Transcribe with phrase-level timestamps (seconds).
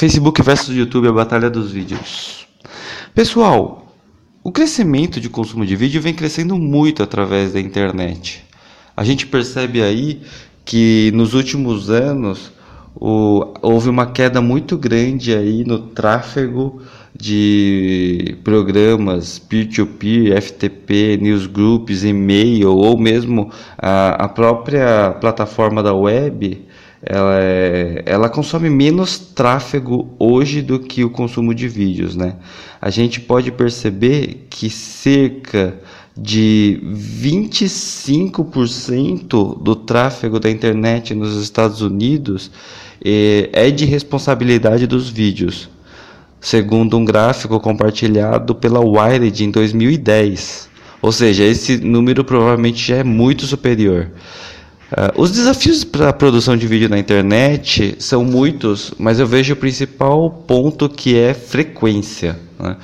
[0.00, 2.46] Facebook versus YouTube, a batalha dos vídeos.
[3.14, 3.94] Pessoal,
[4.42, 8.42] o crescimento de consumo de vídeo vem crescendo muito através da internet.
[8.96, 10.22] A gente percebe aí
[10.64, 12.50] que nos últimos anos
[12.94, 16.80] o, houve uma queda muito grande aí no tráfego
[17.14, 26.66] de programas peer-to-peer, FTP, newsgroups, e-mail ou mesmo a, a própria plataforma da web,
[27.02, 32.36] ela, é, ela consome menos tráfego hoje do que o consumo de vídeos, né?
[32.80, 35.78] A gente pode perceber que cerca
[36.16, 36.80] de
[37.22, 42.50] 25% do tráfego da internet nos Estados Unidos
[43.02, 45.70] é, é de responsabilidade dos vídeos,
[46.38, 50.68] segundo um gráfico compartilhado pela Wired em 2010.
[51.00, 54.10] Ou seja, esse número provavelmente já é muito superior.
[54.90, 59.52] Uh, os desafios para a produção de vídeo na internet são muitos, mas eu vejo
[59.52, 62.36] o principal ponto que é frequência.
[62.58, 62.76] Né?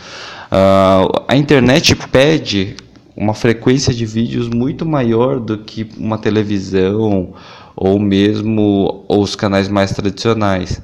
[0.46, 2.76] Uh, a internet pede
[3.16, 7.34] uma frequência de vídeos muito maior do que uma televisão
[7.74, 10.80] ou mesmo os canais mais tradicionais.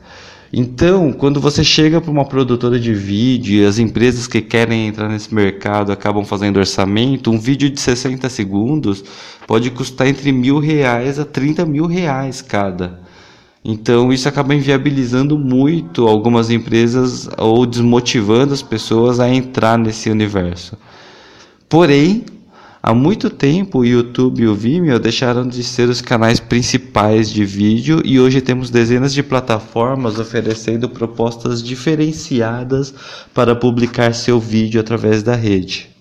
[0.55, 5.34] Então, quando você chega para uma produtora de vídeo as empresas que querem entrar nesse
[5.34, 9.03] mercado acabam fazendo orçamento, um vídeo de 60 segundos
[9.47, 13.00] pode custar entre mil reais a 30 mil reais cada.
[13.64, 20.77] Então, isso acaba inviabilizando muito algumas empresas ou desmotivando as pessoas a entrar nesse universo.
[21.67, 22.27] Porém,
[22.83, 27.45] há muito tempo o YouTube e o Vimeo deixaram de ser os canais principais de
[27.45, 32.93] vídeo e hoje temos dezenas de plataformas oferecendo propostas diferenciadas
[33.33, 35.92] para publicar seu vídeo através da rede.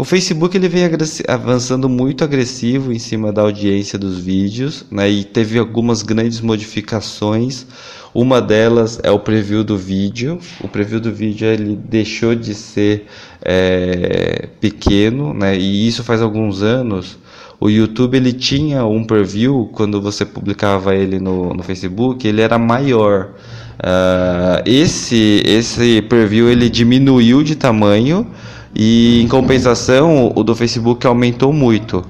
[0.00, 0.88] O Facebook ele vem
[1.28, 7.66] avançando muito agressivo em cima da audiência dos vídeos, né, e teve algumas grandes modificações.
[8.14, 10.38] Uma delas é o preview do vídeo.
[10.62, 13.08] O preview do vídeo ele deixou de ser
[13.42, 17.18] é, pequeno, né, e isso faz alguns anos.
[17.60, 22.58] O YouTube ele tinha um preview quando você publicava ele no, no Facebook, ele era
[22.58, 23.32] maior.
[23.78, 28.26] Uh, esse esse preview ele diminuiu de tamanho
[28.74, 32.04] e em compensação, o do Facebook aumentou muito.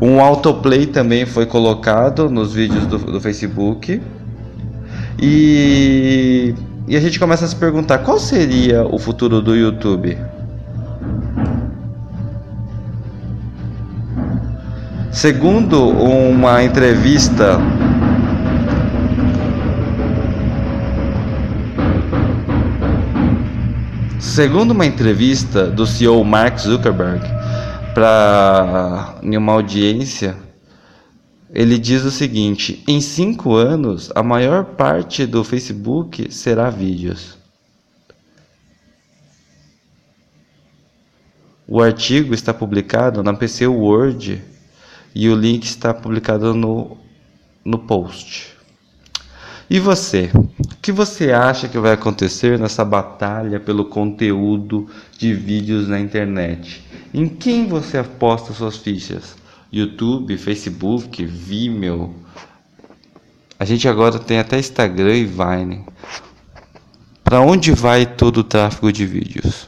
[0.00, 4.00] Um autoplay também foi colocado nos vídeos do, do Facebook.
[5.20, 6.54] E,
[6.86, 10.16] e a gente começa a se perguntar qual seria o futuro do YouTube?
[15.10, 17.58] Segundo uma entrevista
[24.24, 27.22] Segundo uma entrevista do CEO Mark Zuckerberg
[27.94, 30.34] para uma audiência,
[31.50, 37.38] ele diz o seguinte: em cinco anos, a maior parte do Facebook será vídeos.
[41.68, 44.42] O artigo está publicado na PC Word
[45.14, 46.96] e o link está publicado no,
[47.64, 48.53] no post.
[49.68, 50.30] E você?
[50.34, 56.84] O que você acha que vai acontecer nessa batalha pelo conteúdo de vídeos na internet?
[57.12, 59.36] Em quem você aposta suas fichas?
[59.72, 62.14] YouTube, Facebook, Vimeo?
[63.58, 65.84] A gente agora tem até Instagram e Vine.
[67.22, 69.66] Para onde vai todo o tráfego de vídeos?